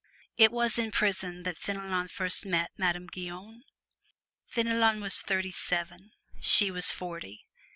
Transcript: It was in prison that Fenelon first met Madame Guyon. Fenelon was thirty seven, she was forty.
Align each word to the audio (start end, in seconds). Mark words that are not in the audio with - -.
It 0.35 0.51
was 0.51 0.79
in 0.79 0.89
prison 0.89 1.43
that 1.43 1.59
Fenelon 1.59 2.07
first 2.07 2.43
met 2.43 2.71
Madame 2.75 3.05
Guyon. 3.05 3.61
Fenelon 4.47 4.99
was 4.99 5.21
thirty 5.21 5.51
seven, 5.51 6.13
she 6.39 6.71
was 6.71 6.89
forty. 6.89 7.45